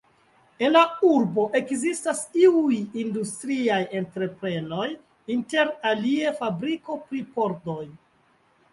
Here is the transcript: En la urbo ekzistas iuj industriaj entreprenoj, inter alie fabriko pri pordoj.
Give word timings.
En 0.67 0.71
la 0.77 0.81
urbo 1.09 1.43
ekzistas 1.59 2.21
iuj 2.45 2.79
industriaj 3.03 3.79
entreprenoj, 4.01 4.89
inter 5.37 5.73
alie 5.95 6.37
fabriko 6.43 7.01
pri 7.09 7.27
pordoj. 7.39 7.83